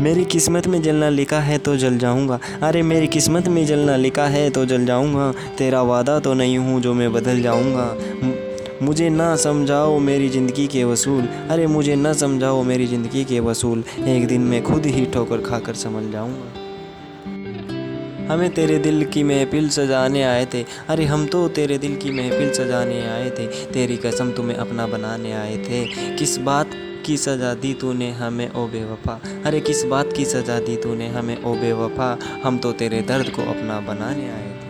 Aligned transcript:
मेरी 0.00 0.24
किस्मत 0.24 0.66
में 0.66 0.80
जलना 0.82 1.08
लिखा 1.08 1.38
है 1.40 1.56
तो 1.58 1.76
जल 1.76 1.96
जाऊँगा। 1.98 2.38
अरे 2.62 2.82
मेरी 2.82 3.06
किस्मत 3.06 3.48
में 3.48 3.64
जलना 3.66 3.96
लिखा 3.96 4.26
है 4.26 4.48
तो 4.50 4.64
जल 4.66 4.84
जाऊँगा। 4.86 5.32
तेरा 5.58 5.82
वादा 5.82 6.18
तो 6.20 6.34
नहीं 6.34 6.58
हूँ 6.58 6.80
जो 6.80 6.92
मैं 6.94 7.12
बदल 7.12 7.40
जाऊँगा। 7.42 7.96
मुझे 8.82 9.08
ना 9.08 9.34
समझाओ 9.36 9.98
मेरी 9.98 10.28
ज़िंदगी 10.28 10.66
के 10.66 10.84
वसूल। 10.84 11.28
अरे 11.50 11.66
मुझे 11.66 11.94
ना 11.96 12.12
समझाओ 12.12 12.62
मेरी 12.62 12.86
ज़िंदगी 12.86 13.24
के 13.24 13.40
वसूल। 13.40 13.84
एक 14.08 14.26
दिन 14.26 14.40
मैं 14.40 14.62
खुद 14.62 14.86
ही 14.86 15.04
ठोकर 15.06 15.40
खाकर 15.40 15.74
संभल 15.74 16.10
जाऊँगा। 16.12 16.66
हमें 18.32 18.50
तेरे 18.50 18.78
दिल 18.78 19.04
की 19.04 19.22
महफिल 19.22 19.68
सजाने 19.68 20.22
आए 20.22 20.46
थे। 20.54 20.64
अरे 20.88 21.04
हम 21.04 21.26
तो 21.26 21.46
तेरे 21.48 21.78
दिल 21.78 21.96
की 21.96 22.10
महफिल 22.10 22.52
सजाने 22.54 23.00
आए 23.02 23.30
थे। 23.30 23.46
तेरी 23.72 23.96
कसम 23.96 24.30
तुम्हें 24.30 24.56
अपना 24.56 24.86
बनाने 24.86 25.32
आए 25.32 25.56
थे। 25.58 25.84
किस 26.16 26.38
बात 26.38 26.70
की 27.08 27.16
सजा 27.16 27.54
दी 27.54 27.74
तूने 27.74 28.10
हमें, 28.10 28.52
ओ 28.52 28.66
बेवफा। 28.66 29.20
अरे, 29.44 29.60
किस 29.60 29.84
बात 29.84 30.12
की 30.12 30.24
सजा 30.24 30.60
दी 30.60 30.76
तूने 30.76 31.08
हमें, 31.08 31.42
ओ 31.42 31.54
बेवफा? 31.54 32.18
हम 32.44 32.58
तो 32.58 32.72
तेरे 32.72 33.02
दर्द 33.02 33.30
को 33.30 33.42
अपना 33.42 33.80
बनाने 33.80 34.30
आए 34.30 34.60
थे। 34.62 34.67